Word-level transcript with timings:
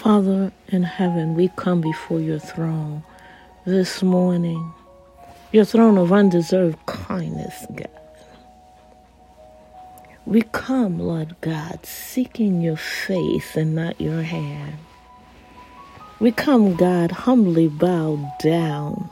Father 0.00 0.50
in 0.68 0.82
heaven, 0.82 1.34
we 1.34 1.48
come 1.56 1.82
before 1.82 2.20
your 2.20 2.38
throne 2.38 3.02
this 3.66 4.02
morning, 4.02 4.72
your 5.52 5.66
throne 5.66 5.98
of 5.98 6.10
undeserved 6.10 6.78
kindness, 6.86 7.66
God. 7.74 7.90
We 10.24 10.40
come, 10.40 10.98
Lord 10.98 11.36
God, 11.42 11.84
seeking 11.84 12.62
your 12.62 12.78
face 12.78 13.56
and 13.56 13.74
not 13.74 14.00
your 14.00 14.22
hand. 14.22 14.78
We 16.18 16.32
come, 16.32 16.76
God, 16.76 17.10
humbly 17.10 17.68
bowed 17.68 18.26
down, 18.42 19.10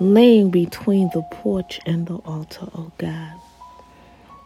laying 0.00 0.50
between 0.50 1.10
the 1.12 1.22
porch 1.30 1.80
and 1.84 2.06
the 2.06 2.16
altar, 2.16 2.66
oh 2.74 2.92
God. 2.96 3.34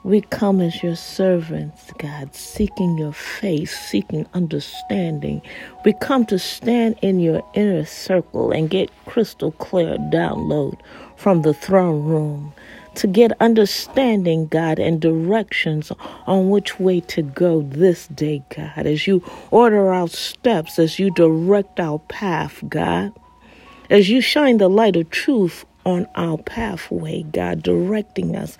We 0.07 0.21
come 0.21 0.61
as 0.61 0.85
your 0.85 0.95
servants, 0.95 1.91
God, 1.99 2.33
seeking 2.33 2.97
your 2.97 3.13
face, 3.13 3.77
seeking 3.77 4.25
understanding. 4.35 5.43
We 5.85 5.95
come 5.95 6.25
to 6.27 6.39
stand 6.39 6.97
in 7.03 7.19
your 7.19 7.43
inner 7.55 7.85
circle 7.85 8.53
and 8.53 8.71
get 8.71 8.89
crystal 9.07 9.51
clear 9.51 9.97
download 9.99 10.79
from 11.17 11.43
the 11.43 11.53
throne 11.53 12.05
room 12.05 12.55
to 12.95 13.09
get 13.09 13.33
understanding, 13.41 14.47
God, 14.47 14.79
and 14.79 15.01
directions 15.01 15.91
on 16.29 16.51
which 16.51 16.79
way 16.79 17.01
to 17.01 17.23
go 17.23 17.63
this 17.63 18.07
day, 18.07 18.45
God, 18.55 18.87
as 18.87 19.09
you 19.09 19.25
order 19.51 19.93
our 19.93 20.07
steps, 20.07 20.79
as 20.79 21.01
you 21.01 21.11
direct 21.11 21.81
our 21.81 21.99
path, 21.99 22.63
God, 22.69 23.13
as 23.91 24.09
you 24.09 24.21
shine 24.21 24.59
the 24.59 24.69
light 24.69 24.95
of 24.95 25.11
truth 25.11 25.65
on 25.85 26.07
our 26.15 26.39
pathway, 26.39 27.25
God, 27.25 27.65
directing 27.65 28.37
us 28.37 28.57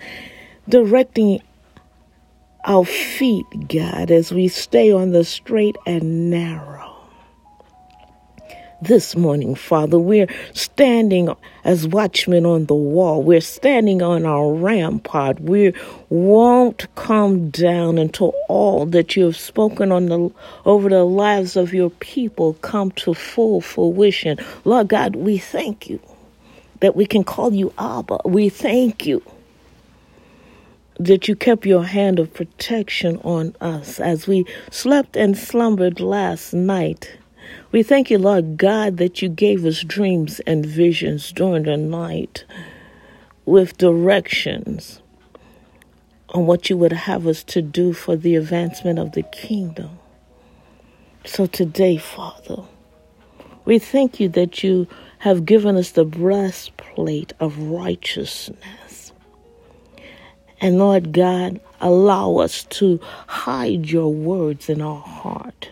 directing 0.69 1.41
our 2.65 2.83
feet, 2.83 3.45
God, 3.69 4.11
as 4.11 4.31
we 4.31 4.47
stay 4.49 4.91
on 4.91 5.11
the 5.11 5.23
straight 5.23 5.77
and 5.85 6.29
narrow. 6.29 6.93
This 8.79 9.15
morning, 9.15 9.55
Father, 9.55 9.97
we're 9.97 10.27
standing 10.53 11.33
as 11.63 11.87
watchmen 11.87 12.45
on 12.45 12.65
the 12.65 12.75
wall. 12.75 13.23
We're 13.23 13.41
standing 13.41 14.03
on 14.03 14.23
our 14.23 14.53
rampart. 14.53 15.39
We 15.39 15.73
won't 16.09 16.93
come 16.93 17.49
down 17.49 17.97
until 17.97 18.35
all 18.47 18.85
that 18.87 19.15
you 19.15 19.25
have 19.25 19.37
spoken 19.37 19.91
on 19.91 20.07
the 20.07 20.31
over 20.65 20.89
the 20.89 21.05
lives 21.05 21.55
of 21.55 21.73
your 21.73 21.89
people 21.89 22.53
come 22.55 22.91
to 22.91 23.15
full 23.15 23.61
fruition. 23.61 24.37
Lord 24.63 24.89
God, 24.89 25.15
we 25.15 25.39
thank 25.39 25.89
you 25.89 25.99
that 26.81 26.95
we 26.95 27.07
can 27.07 27.23
call 27.23 27.53
you 27.53 27.73
Abba. 27.79 28.19
We 28.25 28.49
thank 28.49 29.07
you 29.07 29.23
that 30.99 31.27
you 31.27 31.35
kept 31.35 31.65
your 31.65 31.83
hand 31.83 32.19
of 32.19 32.33
protection 32.33 33.17
on 33.23 33.55
us 33.61 33.99
as 33.99 34.27
we 34.27 34.45
slept 34.71 35.15
and 35.15 35.37
slumbered 35.37 35.99
last 35.99 36.53
night. 36.53 37.17
We 37.71 37.83
thank 37.83 38.09
you, 38.09 38.17
Lord 38.17 38.57
God, 38.57 38.97
that 38.97 39.21
you 39.21 39.29
gave 39.29 39.65
us 39.65 39.81
dreams 39.81 40.39
and 40.41 40.65
visions 40.65 41.31
during 41.31 41.63
the 41.63 41.77
night 41.77 42.45
with 43.45 43.77
directions 43.77 45.01
on 46.29 46.45
what 46.45 46.69
you 46.69 46.77
would 46.77 46.91
have 46.91 47.25
us 47.27 47.43
to 47.43 47.61
do 47.61 47.93
for 47.93 48.15
the 48.15 48.35
advancement 48.35 48.99
of 48.99 49.13
the 49.13 49.23
kingdom. 49.23 49.99
So 51.25 51.45
today, 51.45 51.97
Father, 51.97 52.63
we 53.65 53.79
thank 53.79 54.19
you 54.19 54.29
that 54.29 54.63
you 54.63 54.87
have 55.19 55.45
given 55.45 55.77
us 55.77 55.91
the 55.91 56.05
breastplate 56.05 57.33
of 57.39 57.57
righteousness 57.57 58.86
and 60.59 60.77
Lord 60.77 61.11
God, 61.11 61.59
allow 61.79 62.37
us 62.37 62.63
to 62.63 62.99
hide 63.27 63.89
your 63.89 64.11
words 64.13 64.69
in 64.69 64.81
our 64.81 65.01
heart 65.01 65.69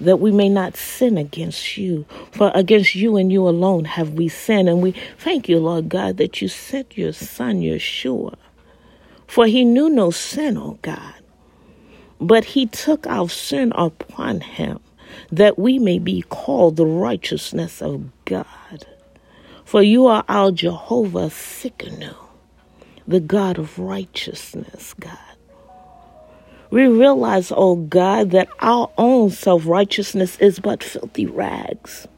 that 0.00 0.20
we 0.20 0.32
may 0.32 0.48
not 0.48 0.76
sin 0.76 1.16
against 1.16 1.76
you. 1.76 2.04
For 2.32 2.50
against 2.54 2.94
you 2.94 3.16
and 3.16 3.32
you 3.32 3.48
alone 3.48 3.84
have 3.84 4.14
we 4.14 4.28
sinned. 4.28 4.68
And 4.68 4.82
we 4.82 4.94
thank 5.18 5.48
you, 5.48 5.58
Lord 5.58 5.88
God, 5.88 6.16
that 6.18 6.42
you 6.42 6.48
sent 6.48 6.96
your 6.98 7.12
Son, 7.12 7.60
Yeshua. 7.60 8.34
For 9.26 9.46
he 9.46 9.64
knew 9.64 9.88
no 9.88 10.10
sin, 10.10 10.56
O 10.56 10.62
oh 10.62 10.78
God. 10.82 11.14
But 12.20 12.44
he 12.44 12.66
took 12.66 13.06
our 13.06 13.28
sin 13.28 13.72
upon 13.74 14.40
him 14.40 14.80
that 15.30 15.58
we 15.58 15.78
may 15.78 15.98
be 15.98 16.22
called 16.22 16.76
the 16.76 16.86
righteousness 16.86 17.80
of 17.80 18.10
God. 18.24 18.86
For 19.64 19.82
you 19.82 20.06
are 20.06 20.24
our 20.28 20.50
Jehovah 20.50 21.28
Tsidkenu 21.28 22.23
the 23.06 23.20
God 23.20 23.58
of 23.58 23.78
righteousness, 23.78 24.94
God. 24.98 25.18
We 26.70 26.86
realize, 26.86 27.52
oh 27.54 27.76
God, 27.76 28.30
that 28.32 28.48
our 28.60 28.90
own 28.98 29.30
self 29.30 29.66
righteousness 29.66 30.36
is 30.40 30.58
but 30.58 30.82
filthy 30.82 31.26
rags. 31.26 32.08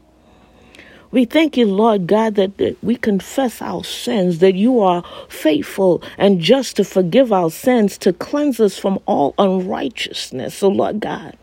We 1.11 1.25
thank 1.25 1.55
you, 1.55 1.65
Lord 1.67 2.07
God, 2.07 2.35
that, 2.35 2.57
that 2.57 2.83
we 2.83 2.95
confess 2.95 3.61
our 3.61 3.83
sins, 3.83 4.39
that 4.39 4.55
you 4.55 4.81
are 4.81 5.03
faithful 5.29 6.03
and 6.17 6.41
just 6.41 6.75
to 6.77 6.83
forgive 6.83 7.31
our 7.31 7.49
sins, 7.49 7.97
to 7.99 8.11
cleanse 8.11 8.59
us 8.59 8.77
from 8.77 8.99
all 9.05 9.33
unrighteousness. 9.37 10.55
So, 10.55 10.67
Lord 10.67 10.99
God, 10.99 11.37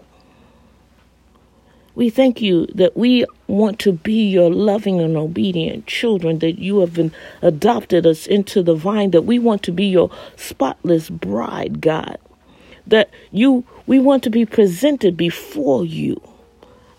we 1.94 2.10
thank 2.10 2.43
you 2.43 2.66
that 2.75 2.97
we 2.97 3.25
want 3.47 3.78
to 3.81 3.93
be 3.93 4.28
your 4.28 4.50
loving 4.50 5.00
and 5.00 5.16
obedient 5.16 5.87
children, 5.87 6.41
that 6.41 6.59
you 6.59 6.81
have 6.81 6.94
been 6.94 7.12
adopted 7.41 8.06
us 8.06 8.27
into 8.27 8.62
the 8.62 8.75
vine, 8.75 9.12
that 9.12 9.22
we 9.22 9.38
want 9.38 9.62
to 9.62 9.72
be 9.72 9.87
your 9.87 10.10
spotless 10.37 11.09
bride, 11.09 11.81
God. 11.81 12.19
That 12.87 13.10
you 13.31 13.65
we 13.87 13.99
want 13.99 14.22
to 14.25 14.31
be 14.31 14.44
presented 14.44 15.16
before 15.16 15.84
you, 15.84 16.21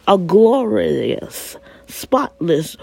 a 0.07 0.17
glorious, 0.17 1.57
spotless 1.88 2.78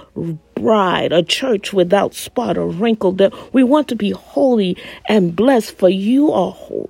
bride, 0.54 1.12
a 1.12 1.22
church 1.22 1.72
without 1.72 2.14
spot 2.14 2.58
or 2.58 2.68
wrinkle, 2.68 3.12
that 3.12 3.32
we 3.54 3.64
want 3.64 3.88
to 3.88 3.96
be 3.96 4.10
holy 4.10 4.76
and 5.08 5.34
blessed, 5.34 5.76
for 5.76 5.88
you 5.88 6.30
are 6.30 6.52
holy. 6.52 6.88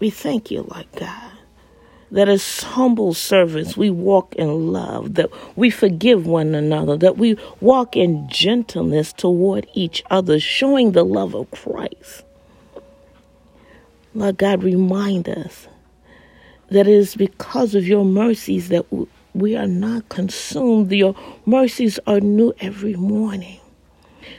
We 0.00 0.10
thank 0.10 0.50
you, 0.50 0.62
like 0.62 0.90
God 0.96 1.29
that 2.10 2.28
as 2.28 2.62
humble 2.62 3.14
servants 3.14 3.76
we 3.76 3.90
walk 3.90 4.34
in 4.34 4.72
love, 4.72 5.14
that 5.14 5.30
we 5.56 5.70
forgive 5.70 6.26
one 6.26 6.54
another, 6.54 6.96
that 6.96 7.16
we 7.16 7.36
walk 7.60 7.96
in 7.96 8.28
gentleness 8.28 9.12
toward 9.12 9.66
each 9.74 10.02
other, 10.10 10.40
showing 10.40 10.92
the 10.92 11.04
love 11.04 11.34
of 11.34 11.50
Christ. 11.50 12.24
Lord 14.14 14.38
God, 14.38 14.64
remind 14.64 15.28
us 15.28 15.68
that 16.70 16.88
it 16.88 16.94
is 16.94 17.14
because 17.14 17.74
of 17.74 17.86
your 17.86 18.04
mercies 18.04 18.68
that 18.68 18.86
we 19.34 19.56
are 19.56 19.68
not 19.68 20.08
consumed. 20.08 20.90
Your 20.90 21.14
mercies 21.46 22.00
are 22.06 22.20
new 22.20 22.52
every 22.60 22.94
morning. 22.94 23.60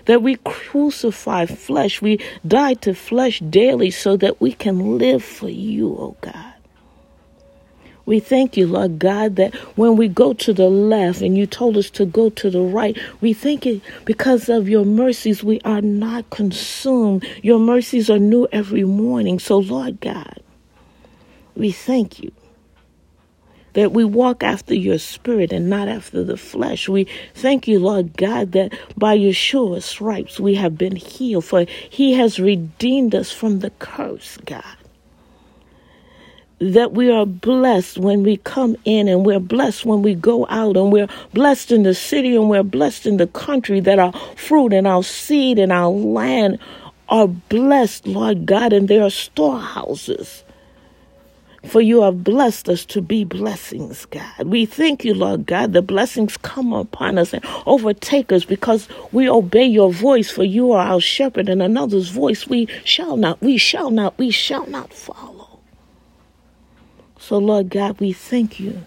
That 0.06 0.22
we 0.22 0.36
crucify 0.44 1.46
flesh, 1.46 2.02
we 2.02 2.20
die 2.46 2.74
to 2.76 2.94
flesh 2.94 3.40
daily 3.40 3.92
so 3.92 4.18
that 4.18 4.42
we 4.42 4.54
can 4.54 4.98
live 4.98 5.24
for 5.24 5.50
you, 5.50 5.90
O 5.90 5.98
oh 5.98 6.18
God. 6.22 6.51
We 8.12 8.20
thank 8.20 8.58
you, 8.58 8.68
Lord 8.68 9.00
God, 9.00 9.38
that 9.38 9.56
when 9.78 9.96
we 9.96 10.10
go 10.10 10.34
to 10.34 10.52
the 10.52 10.68
left 10.70 11.22
and 11.22 11.38
you 11.38 11.48
told 11.48 11.78
us 11.78 11.90
to 11.92 12.06
go 12.06 12.30
to 12.32 12.50
the 12.50 12.60
right, 12.60 12.98
we 13.22 13.32
thank 13.32 13.66
it 13.66 13.82
because 14.04 14.50
of 14.50 14.68
your 14.68 14.84
mercies, 14.84 15.46
we 15.46 15.62
are 15.62 15.80
not 15.82 16.30
consumed. 16.30 17.26
Your 17.42 17.58
mercies 17.58 18.10
are 18.10 18.20
new 18.20 18.50
every 18.52 18.84
morning. 18.84 19.40
So, 19.40 19.60
Lord 19.60 20.02
God, 20.02 20.42
we 21.56 21.72
thank 21.72 22.22
you 22.22 22.34
that 23.76 23.94
we 23.94 24.04
walk 24.04 24.44
after 24.44 24.76
your 24.76 24.98
spirit 24.98 25.54
and 25.54 25.70
not 25.70 25.88
after 25.88 26.22
the 26.22 26.36
flesh. 26.36 26.90
We 26.90 27.08
thank 27.34 27.66
you, 27.66 27.80
Lord 27.80 28.18
God, 28.18 28.52
that 28.52 28.74
by 28.98 29.18
Yeshua's 29.18 29.86
stripes 29.86 30.38
we 30.38 30.56
have 30.56 30.78
been 30.78 30.98
healed, 30.98 31.46
for 31.46 31.66
he 31.90 32.16
has 32.16 32.42
redeemed 32.42 33.16
us 33.16 33.32
from 33.32 33.60
the 33.60 33.70
curse, 33.70 34.36
God 34.46 34.81
that 36.62 36.94
we 36.94 37.10
are 37.12 37.26
blessed 37.26 37.98
when 37.98 38.22
we 38.22 38.38
come 38.38 38.78
in 38.86 39.08
and 39.08 39.26
we're 39.26 39.40
blessed 39.40 39.84
when 39.84 40.04
we 40.04 40.14
go 40.14 40.46
out 40.48 40.78
and 40.78 40.92
we're 40.92 41.10
blessed 41.34 41.72
in 41.72 41.82
the 41.82 41.96
city 41.96 42.36
and 42.36 42.50
we're 42.50 42.62
blessed 42.62 43.08
in 43.08 43.18
the 43.18 43.26
country 43.28 43.80
that 43.80 43.98
our 43.98 44.14
fruit 44.36 44.72
and 44.72 44.86
our 44.86 45.04
seed 45.04 45.58
and 45.58 45.72
our 45.72 45.90
land 45.90 46.60
are 47.10 47.28
blessed, 47.28 48.06
Lord 48.06 48.46
God, 48.46 48.74
and 48.74 48.88
there 48.88 49.04
are 49.04 49.10
storehouses. 49.10 50.44
For 51.66 51.82
you 51.82 52.04
have 52.04 52.24
blessed 52.24 52.70
us 52.70 52.86
to 52.86 53.02
be 53.02 53.24
blessings, 53.24 54.06
God. 54.06 54.46
We 54.46 54.66
thank 54.66 55.04
you, 55.04 55.14
Lord 55.14 55.46
God. 55.48 55.74
The 55.74 55.82
blessings 55.82 56.38
come 56.38 56.74
upon 56.74 57.18
us 57.18 57.34
and 57.34 57.44
overtake 57.66 58.32
us 58.32 58.46
because 58.46 58.88
we 59.12 59.30
obey 59.30 59.66
your 59.66 59.92
voice, 59.92 60.30
for 60.32 60.44
you 60.44 60.72
are 60.72 60.86
our 60.86 61.02
shepherd, 61.02 61.50
and 61.50 61.62
another's 61.62 62.10
voice 62.10 62.48
we 62.48 62.68
shall 62.84 63.18
not, 63.18 63.42
we 63.42 63.58
shall 63.58 63.92
not, 63.92 64.18
we 64.18 64.32
shall 64.32 64.68
not 64.68 64.94
follow. 64.94 65.41
So, 67.22 67.38
Lord 67.38 67.70
God, 67.70 68.00
we 68.02 68.14
thank 68.14 68.60
you 68.60 68.86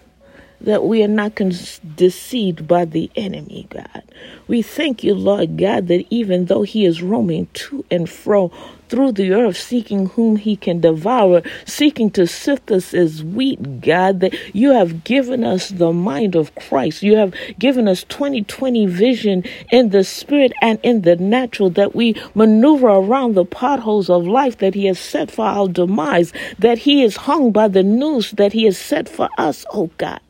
that 0.61 0.85
we 0.85 1.05
are 1.05 1.09
not 1.09 1.37
con- 1.37 1.53
deceived 1.97 2.69
by 2.69 2.85
the 2.85 3.11
enemy, 3.17 3.69
God. 3.71 4.03
We 4.49 4.63
thank 4.63 5.05
you, 5.05 5.15
Lord 5.15 5.57
God, 5.59 5.89
that 5.89 6.07
even 6.11 6.47
though 6.47 6.63
he 6.63 6.85
is 6.85 7.03
roaming 7.03 7.49
to 7.55 7.85
and 7.93 8.11
fro 8.11 8.51
through 8.95 9.11
the 9.11 9.33
earth 9.33 9.57
seeking 9.57 10.07
whom 10.07 10.37
he 10.37 10.55
can 10.55 10.81
devour, 10.81 11.43
seeking 11.65 12.09
to 12.09 12.29
sift 12.29 12.71
us 12.71 12.95
as 12.95 13.25
wheat, 13.25 13.81
God, 13.81 14.21
that 14.21 14.33
you 14.55 14.71
have 14.71 15.03
given 15.03 15.43
us 15.43 15.71
the 15.71 15.93
mind 15.93 16.37
of 16.37 16.55
Christ. 16.55 17.03
You 17.03 17.17
have 17.17 17.35
given 17.59 17.89
us 17.89 18.05
2020 18.05 18.87
vision 18.87 19.43
in 19.73 19.89
the 19.89 20.05
spirit 20.05 20.53
and 20.63 20.79
in 20.85 21.03
the 21.03 21.17
natural 21.17 21.71
that 21.71 21.97
we 21.97 22.15
maneuver 22.37 22.87
around 22.87 23.35
the 23.35 23.45
potholes 23.45 24.09
of 24.09 24.29
life 24.29 24.59
that 24.59 24.75
he 24.75 24.87
has 24.87 25.01
set 25.01 25.29
for 25.29 25.45
our 25.45 25.67
demise, 25.67 26.33
that 26.61 26.79
he 26.79 27.03
is 27.03 27.17
hung 27.17 27.51
by 27.51 27.67
the 27.67 27.83
noose 27.83 28.31
that 28.31 28.53
he 28.53 28.63
has 28.63 28.79
set 28.79 29.09
for 29.09 29.29
us, 29.39 29.67
oh 29.73 29.91
God 29.99 30.21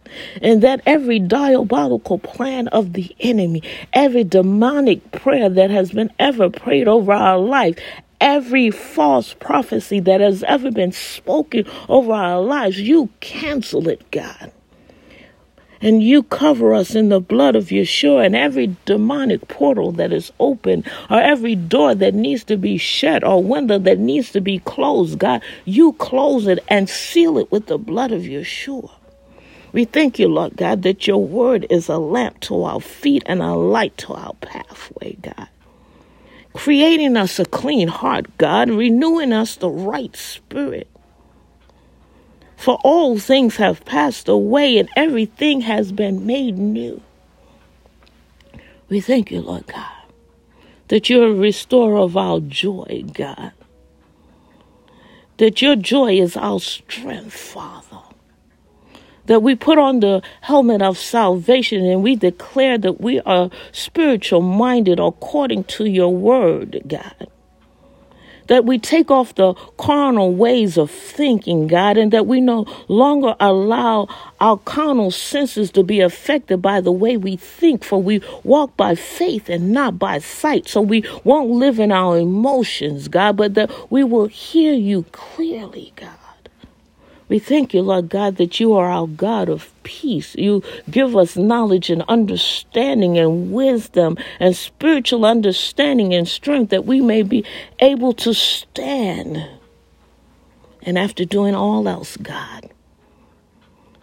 and 0.43 0.63
that 0.63 0.81
every 0.87 1.19
diabolical 1.19 2.19
plan 2.19 2.69
of 2.69 2.93
the 2.93 3.15
enemy, 3.21 3.63
every 3.93 4.23
demonic 4.23 5.11
prayer 5.13 5.49
that 5.49 5.71
has 5.71 5.91
been 5.91 6.11
ever 6.19 6.49
prayed 6.51 6.87
over 6.89 7.13
our 7.13 7.39
life, 7.39 7.77
every 8.25 8.71
false 8.71 9.35
prophecy 9.35 10.01
that 10.01 10.23
has 10.23 10.43
ever 10.45 10.71
been 10.71 10.93
spoken 10.93 11.67
over 11.91 12.11
our 12.13 12.41
lives, 12.41 12.81
you 12.81 13.11
cancel 13.21 13.87
it, 13.87 14.11
God. 14.11 14.51
And 15.83 16.03
you 16.03 16.23
cover 16.23 16.73
us 16.73 16.95
in 16.95 17.11
the 17.11 17.21
blood 17.21 17.55
of 17.55 17.67
Yeshua, 17.67 18.25
and 18.25 18.35
every 18.35 18.75
demonic 18.87 19.47
portal 19.49 19.93
that 19.93 20.11
is 20.11 20.33
open, 20.41 20.85
or 21.11 21.21
every 21.21 21.55
door 21.55 21.95
that 21.95 22.15
needs 22.15 22.43
to 22.45 22.57
be 22.57 22.79
shut, 22.79 23.23
or 23.23 23.43
window 23.43 23.79
that 23.79 23.99
needs 23.99 24.33
to 24.33 24.41
be 24.41 24.61
closed, 24.61 25.19
God, 25.19 25.43
you 25.67 25.93
close 25.93 26.47
it 26.47 26.61
and 26.69 26.89
seal 26.89 27.37
it 27.37 27.53
with 27.53 27.67
the 27.67 27.77
blood 27.77 28.11
of 28.11 28.23
Yeshua. 28.23 28.91
We 29.75 29.85
thank 29.85 30.19
you, 30.19 30.29
Lord 30.29 30.57
God, 30.57 30.83
that 30.85 31.07
your 31.07 31.23
word 31.23 31.67
is 31.69 31.91
a 31.91 31.99
lamp 31.99 32.41
to 32.43 32.63
our 32.63 32.81
feet 32.81 33.23
and 33.27 33.43
a 33.43 33.53
light 33.53 33.99
to 33.99 34.15
our 34.15 34.33
pathway, 34.41 35.19
God. 35.21 35.49
Creating 36.55 37.17
us 37.17 37.39
a 37.39 37.45
clean 37.45 37.89
heart, 37.89 38.39
God, 38.39 38.71
renewing 38.71 39.33
us 39.33 39.57
the 39.57 39.69
right 39.69 40.15
spirit. 40.17 40.89
For 42.57 42.79
all 42.83 43.19
things 43.19 43.57
have 43.57 43.85
passed 43.85 44.29
away 44.29 44.79
and 44.79 44.89
everything 44.97 45.63
has 45.63 45.93
been 45.93 46.25
made 46.25 46.57
new. 46.57 47.03
We 48.89 49.01
thank 49.01 49.31
you, 49.31 49.43
Lord 49.43 49.67
God, 49.67 49.93
that 50.89 51.11
you're 51.11 51.29
a 51.29 51.35
restorer 51.35 51.99
of 51.99 52.17
our 52.17 52.41
joy, 52.41 53.05
God. 53.13 53.53
That 55.39 55.61
your 55.61 55.75
joy 55.75 56.15
is 56.15 56.37
our 56.37 56.61
strength, 56.61 57.35
Father 57.35 58.04
that 59.27 59.43
we 59.43 59.55
put 59.55 59.79
on 59.79 60.01
the 60.01 60.23
helmet 60.43 60.83
of 60.83 60.99
salvation 60.99 61.85
and 61.85 62.03
we 62.03 62.17
declare 62.17 62.79
that 62.79 63.01
we 63.01 63.21
are 63.21 63.51
spiritual 63.73 64.43
minded 64.43 65.01
according 65.01 65.65
to 65.65 65.85
your 65.87 66.15
word, 66.15 66.83
God. 66.87 67.29
That 68.49 68.67
we 68.67 68.79
take 68.79 69.11
off 69.11 69.35
the 69.35 69.55
carnal 69.79 70.35
ways 70.35 70.77
of 70.77 70.91
thinking, 70.91 71.67
God, 71.67 71.97
and 71.97 72.13
that 72.13 72.27
we 72.27 72.43
no 72.43 72.67
longer 72.89 73.35
allow 73.41 74.07
our 74.39 74.59
carnal 74.59 75.11
senses 75.11 75.71
to 75.71 75.83
be 75.83 76.01
affected 76.01 76.61
by 76.61 76.83
the 76.83 76.93
way 76.93 77.17
we 77.17 77.37
think, 77.37 77.83
for 77.83 78.03
we 78.03 78.21
walk 78.43 78.77
by 78.77 78.97
faith 78.97 79.49
and 79.49 79.73
not 79.73 79.99
by 79.99 80.19
sight. 80.19 80.69
So 80.69 80.83
we 80.83 81.05
won't 81.25 81.53
live 81.53 81.81
in 81.81 81.91
our 81.91 82.19
emotions, 82.19 83.09
God, 83.09 83.39
but 83.39 83.55
that 83.55 83.71
we 83.91 84.05
will 84.05 84.27
hear 84.27 84.75
you 84.75 85.05
clearly, 85.13 85.95
God. 85.97 86.11
We 87.29 87.39
thank 87.39 87.73
you, 87.73 87.83
Lord 87.83 88.11
God, 88.11 88.37
that 88.37 88.61
you 88.61 88.75
are 88.75 88.91
our 88.91 89.07
God 89.07 89.49
of 89.49 89.73
peace. 89.83 90.35
You 90.37 90.63
give 90.91 91.17
us 91.17 91.37
knowledge 91.37 91.89
and 91.89 92.03
understanding 92.03 93.19
and 93.19 93.51
wisdom 93.51 94.19
and 94.39 94.55
spiritual 94.55 95.25
understanding 95.25 96.13
and 96.13 96.29
strength 96.29 96.71
that 96.71 96.85
we 96.85 97.01
may 97.01 97.23
be 97.23 97.45
able 97.81 98.13
to 98.15 98.35
stand. 98.35 99.49
And 100.83 100.99
after 100.99 101.25
doing 101.25 101.55
all 101.55 101.89
else, 101.89 102.17
God, 102.19 102.71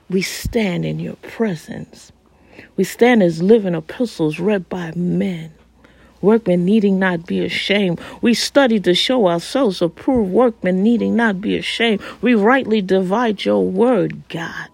we 0.09 0.23
stand 0.23 0.83
in 0.83 0.99
your 0.99 1.15
presence. 1.17 2.11
We 2.75 2.83
stand 2.83 3.21
as 3.21 3.43
living 3.43 3.75
epistles 3.75 4.39
read 4.39 4.67
by 4.67 4.93
men 4.95 5.53
workmen 6.21 6.65
needing 6.65 6.99
not 6.99 7.25
be 7.25 7.43
ashamed. 7.43 7.99
We 8.21 8.33
study 8.33 8.79
to 8.81 8.93
show 8.93 9.27
ourselves 9.27 9.81
approved 9.81 10.31
workmen 10.31 10.83
needing 10.83 11.15
not 11.15 11.41
be 11.41 11.57
ashamed. 11.57 12.01
We 12.21 12.35
rightly 12.35 12.81
divide 12.81 13.45
your 13.45 13.65
word, 13.65 14.27
God. 14.29 14.67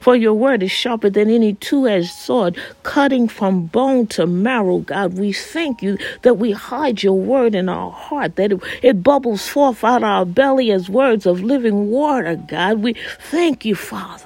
For 0.00 0.16
your 0.16 0.32
word 0.32 0.62
is 0.62 0.70
sharper 0.72 1.10
than 1.10 1.28
any 1.28 1.54
two 1.54 1.86
edged 1.86 2.10
sword, 2.10 2.56
cutting 2.82 3.28
from 3.28 3.66
bone 3.66 4.06
to 4.08 4.26
marrow, 4.26 4.78
God. 4.78 5.18
We 5.18 5.32
thank 5.32 5.82
you 5.82 5.98
that 6.22 6.38
we 6.38 6.52
hide 6.52 7.02
your 7.02 7.18
word 7.18 7.54
in 7.54 7.68
our 7.68 7.90
heart, 7.90 8.36
that 8.36 8.52
it, 8.52 8.60
it 8.82 9.02
bubbles 9.02 9.46
forth 9.46 9.84
out 9.84 10.02
our 10.02 10.24
belly 10.24 10.72
as 10.72 10.88
words 10.88 11.26
of 11.26 11.42
living 11.42 11.90
water, 11.90 12.36
God. 12.36 12.82
We 12.82 12.94
thank 13.18 13.66
you, 13.66 13.74
Father. 13.74 14.24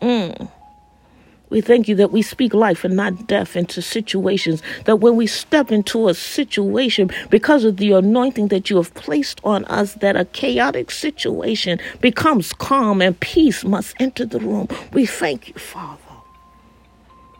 Mm. 0.00 0.48
We 1.56 1.62
thank 1.62 1.88
you 1.88 1.94
that 1.94 2.12
we 2.12 2.20
speak 2.20 2.52
life 2.52 2.84
and 2.84 2.94
not 2.96 3.26
death 3.26 3.56
into 3.56 3.80
situations. 3.80 4.60
That 4.84 4.96
when 4.96 5.16
we 5.16 5.26
step 5.26 5.72
into 5.72 6.06
a 6.06 6.12
situation, 6.12 7.10
because 7.30 7.64
of 7.64 7.78
the 7.78 7.92
anointing 7.92 8.48
that 8.48 8.68
you 8.68 8.76
have 8.76 8.92
placed 8.92 9.40
on 9.42 9.64
us, 9.64 9.94
that 9.94 10.16
a 10.16 10.26
chaotic 10.26 10.90
situation 10.90 11.80
becomes 12.02 12.52
calm 12.52 13.00
and 13.00 13.18
peace 13.20 13.64
must 13.64 13.96
enter 13.98 14.26
the 14.26 14.38
room. 14.38 14.68
We 14.92 15.06
thank 15.06 15.48
you, 15.48 15.54
Father. 15.54 16.02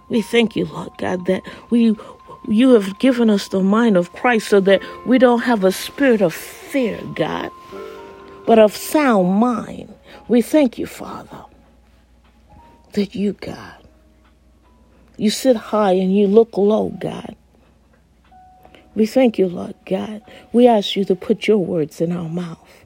We 0.09 0.23
thank 0.23 0.57
you, 0.57 0.65
Lord 0.65 0.93
God, 0.97 1.27
that 1.27 1.43
we 1.69 1.95
you 2.49 2.71
have 2.71 2.99
given 2.99 3.29
us 3.29 3.49
the 3.49 3.63
mind 3.63 3.99
of 3.99 4.15
Christ 4.15 4.49
so 4.49 4.61
that 4.61 4.81
we 5.07 5.19
don't 5.19 5.43
have 5.43 5.63
a 5.63 5.73
spirit 5.73 6.23
of 6.23 6.33
fear, 6.33 6.99
God, 7.15 7.51
but 8.47 8.59
of 8.59 8.75
sound 8.75 9.39
mind. 9.39 9.93
We 10.27 10.41
thank 10.41 10.79
you, 10.79 10.87
Father, 10.87 11.45
that 12.95 13.15
you, 13.15 13.35
God, 13.35 13.76
you 15.17 15.31
sit 15.31 15.57
high 15.57 15.93
and 15.93 16.17
you 16.17 16.27
look 16.27 16.57
low, 16.57 16.91
God. 16.99 17.37
We 18.95 19.07
thank 19.07 19.39
you, 19.39 19.49
Lord 19.49 19.75
God. 19.85 20.23
We 20.53 20.67
ask 20.67 20.97
you 20.97 21.05
to 21.05 21.15
put 21.15 21.47
your 21.47 21.59
words 21.59 22.01
in 22.01 22.13
our 22.13 22.29
mouth, 22.29 22.85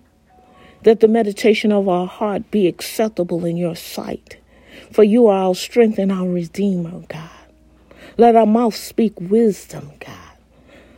that 0.83 1.01
the 1.01 1.09
meditation 1.09 1.73
of 1.73 1.89
our 1.89 2.07
heart 2.07 2.51
be 2.51 2.67
acceptable 2.67 3.45
in 3.45 3.57
your 3.57 3.77
sight. 3.77 4.39
For 4.93 5.05
you 5.05 5.29
are 5.29 5.45
our 5.45 5.55
strength 5.55 5.99
and 5.99 6.11
our 6.11 6.29
Redeemer, 6.29 7.03
God. 7.09 7.31
Let 8.17 8.37
our 8.37 8.47
mouth 8.47 8.75
speak 8.75 9.15
wisdom, 9.21 9.93
God. 10.01 10.20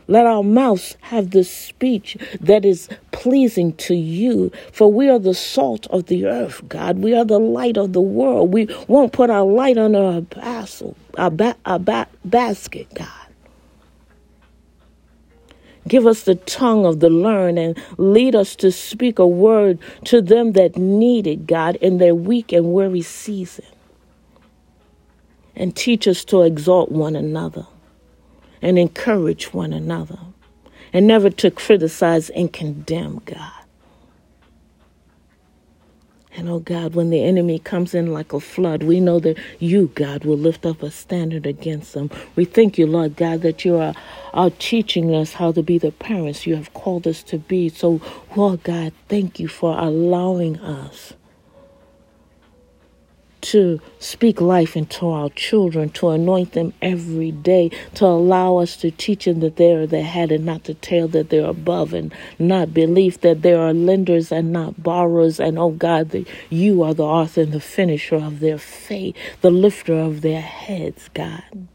Let 0.07 0.25
our 0.25 0.43
mouths 0.43 0.97
have 1.01 1.31
the 1.31 1.43
speech 1.43 2.17
that 2.41 2.65
is 2.65 2.89
pleasing 3.11 3.73
to 3.73 3.95
you, 3.95 4.51
for 4.71 4.91
we 4.91 5.09
are 5.09 5.19
the 5.19 5.33
salt 5.33 5.87
of 5.87 6.07
the 6.07 6.25
earth, 6.25 6.61
God. 6.67 6.99
We 6.99 7.15
are 7.15 7.25
the 7.25 7.39
light 7.39 7.77
of 7.77 7.93
the 7.93 8.01
world. 8.01 8.53
We 8.53 8.67
won't 8.87 9.13
put 9.13 9.29
our 9.29 9.45
light 9.45 9.77
under 9.77 10.17
a, 10.17 10.21
basel, 10.21 10.95
a, 11.17 11.31
ba- 11.31 11.55
a 11.65 11.79
ba- 11.79 12.09
basket, 12.25 12.87
God. 12.93 13.07
Give 15.87 16.07
us 16.07 16.23
the 16.23 16.35
tongue 16.35 16.85
of 16.85 16.99
the 17.01 17.09
learned 17.09 17.59
and 17.59 17.77
lead 17.97 18.35
us 18.35 18.55
to 18.57 18.71
speak 18.71 19.19
a 19.19 19.27
word 19.27 19.79
to 20.05 20.21
them 20.21 20.53
that 20.53 20.77
need 20.77 21.27
it, 21.27 21.45
God, 21.45 21.75
in 21.77 21.97
their 21.97 22.15
weak 22.15 22.53
and 22.53 22.73
weary 22.73 23.01
season. 23.01 23.65
And 25.55 25.75
teach 25.75 26.07
us 26.07 26.23
to 26.25 26.41
exalt 26.43 26.91
one 26.91 27.15
another 27.15 27.67
and 28.63 28.79
encourage 28.79 29.53
one 29.53 29.73
another 29.73 30.19
and 30.93 31.05
never 31.05 31.29
to 31.29 31.51
criticize 31.51 32.29
and 32.31 32.51
condemn 32.51 33.21
God. 33.25 33.51
And 36.35 36.49
oh 36.49 36.59
God, 36.59 36.95
when 36.95 37.11
the 37.11 37.23
enemy 37.23 37.59
comes 37.59 37.93
in 37.93 38.11
like 38.11 38.33
a 38.33 38.39
flood, 38.39 38.83
we 38.83 38.99
know 38.99 39.19
that 39.19 39.37
you, 39.59 39.91
God, 39.93 40.25
will 40.25 40.37
lift 40.37 40.65
up 40.65 40.81
a 40.81 40.89
standard 40.89 41.45
against 41.45 41.93
them. 41.93 42.09
We 42.35 42.45
thank 42.45 42.79
you, 42.79 42.87
Lord 42.87 43.17
God, 43.17 43.41
that 43.41 43.63
you 43.65 43.77
are, 43.77 43.93
are 44.33 44.49
teaching 44.49 45.13
us 45.13 45.33
how 45.33 45.51
to 45.51 45.61
be 45.61 45.77
the 45.77 45.91
parents 45.91 46.47
you 46.47 46.55
have 46.55 46.73
called 46.73 47.05
us 47.05 47.21
to 47.23 47.37
be. 47.37 47.69
So, 47.69 48.01
Lord 48.35 48.63
God, 48.63 48.93
thank 49.09 49.39
you 49.39 49.47
for 49.47 49.77
allowing 49.77 50.59
us 50.59 51.13
to 53.43 53.79
speak 53.99 54.39
life 54.41 54.75
into 54.75 55.07
our 55.09 55.29
children, 55.29 55.89
to 55.89 56.09
anoint 56.09 56.53
them 56.53 56.73
every 56.81 57.31
day, 57.31 57.69
to 57.95 58.05
allow 58.05 58.57
us 58.57 58.75
to 58.77 58.89
teach 58.91 59.25
them 59.25 59.41
that 59.41 59.57
they 59.57 59.73
are 59.73 59.85
the 59.85 60.01
head 60.01 60.31
and 60.31 60.45
not 60.45 60.63
the 60.63 60.73
tail, 60.75 61.07
that 61.09 61.29
they're 61.29 61.45
above 61.45 61.93
and 61.93 62.13
not 62.39 62.73
beneath, 62.73 63.21
that 63.21 63.41
they 63.41 63.53
are 63.53 63.73
lenders 63.73 64.31
and 64.31 64.51
not 64.51 64.81
borrowers, 64.81 65.39
and 65.39 65.59
oh 65.59 65.71
God, 65.71 66.09
that 66.11 66.27
you 66.49 66.83
are 66.83 66.93
the 66.93 67.03
author 67.03 67.41
and 67.41 67.51
the 67.51 67.59
finisher 67.59 68.15
of 68.15 68.39
their 68.39 68.57
faith, 68.57 69.15
the 69.41 69.51
lifter 69.51 69.93
of 69.93 70.21
their 70.21 70.41
heads, 70.41 71.09
God 71.13 71.67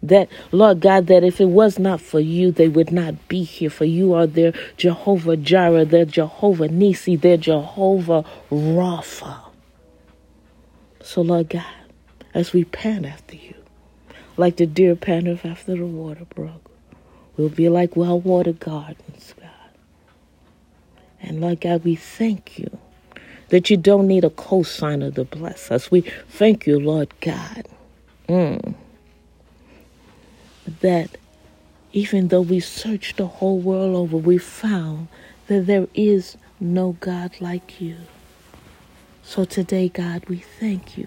that 0.00 0.28
Lord 0.52 0.80
God, 0.80 1.08
that 1.08 1.24
if 1.24 1.40
it 1.40 1.46
was 1.46 1.76
not 1.78 2.00
for 2.00 2.20
you, 2.20 2.52
they 2.52 2.68
would 2.68 2.92
not 2.92 3.26
be 3.26 3.42
here. 3.42 3.68
For 3.68 3.84
you 3.84 4.14
are 4.14 4.28
their 4.28 4.52
Jehovah 4.76 5.36
Jireh, 5.36 5.84
their 5.84 6.04
Jehovah 6.04 6.68
Nisi, 6.68 7.16
their 7.16 7.36
Jehovah 7.36 8.24
Rapha. 8.48 9.47
So, 11.02 11.22
Lord 11.22 11.48
God, 11.48 11.64
as 12.34 12.52
we 12.52 12.64
pant 12.64 13.06
after 13.06 13.36
you, 13.36 13.54
like 14.36 14.56
the 14.56 14.66
deer 14.66 14.94
panteth 14.94 15.44
after 15.44 15.76
the 15.76 15.86
water 15.86 16.24
brook, 16.26 16.70
we'll 17.36 17.48
be 17.48 17.68
like 17.68 17.96
well 17.96 18.20
watered 18.20 18.60
gardens, 18.60 19.34
God. 19.40 19.48
And 21.20 21.40
Lord 21.40 21.60
God, 21.60 21.84
we 21.84 21.96
thank 21.96 22.58
you 22.58 22.78
that 23.48 23.70
you 23.70 23.76
don't 23.76 24.06
need 24.06 24.24
a 24.24 24.30
cosigner 24.30 25.14
to 25.14 25.24
bless 25.24 25.70
us. 25.70 25.90
We 25.90 26.02
thank 26.28 26.66
you, 26.66 26.78
Lord 26.78 27.12
God, 27.20 27.66
mm, 28.28 28.74
that 30.80 31.16
even 31.92 32.28
though 32.28 32.42
we 32.42 32.60
searched 32.60 33.16
the 33.16 33.26
whole 33.26 33.58
world 33.58 33.96
over, 33.96 34.16
we 34.16 34.38
found 34.38 35.08
that 35.46 35.66
there 35.66 35.88
is 35.94 36.36
no 36.60 36.92
God 37.00 37.32
like 37.40 37.80
you. 37.80 37.96
So 39.28 39.44
today, 39.44 39.90
God, 39.90 40.24
we 40.30 40.38
thank 40.38 40.96
you 40.96 41.06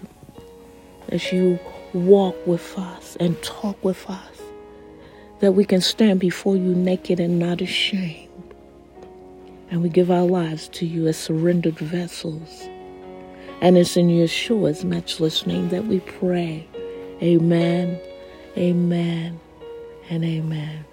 as 1.08 1.32
you 1.32 1.58
walk 1.92 2.36
with 2.46 2.78
us 2.78 3.16
and 3.18 3.42
talk 3.42 3.84
with 3.84 4.08
us, 4.08 4.40
that 5.40 5.54
we 5.54 5.64
can 5.64 5.80
stand 5.80 6.20
before 6.20 6.56
you 6.56 6.72
naked 6.72 7.18
and 7.18 7.40
not 7.40 7.60
ashamed. 7.60 8.28
And 9.72 9.82
we 9.82 9.88
give 9.88 10.08
our 10.08 10.22
lives 10.22 10.68
to 10.68 10.86
you 10.86 11.08
as 11.08 11.18
surrendered 11.18 11.80
vessels. 11.80 12.62
And 13.60 13.76
it's 13.76 13.96
in 13.96 14.06
Yeshua's 14.06 14.84
matchless 14.84 15.44
name 15.44 15.70
that 15.70 15.86
we 15.86 15.98
pray. 15.98 16.64
Amen, 17.20 17.98
amen, 18.56 19.40
and 20.08 20.24
amen. 20.24 20.84